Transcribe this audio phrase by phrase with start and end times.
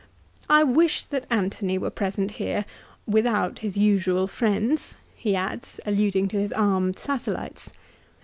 [0.49, 2.65] I wish that Antony were present here,
[3.05, 7.69] without his usual friends," he adds, alluding to his armed satellites.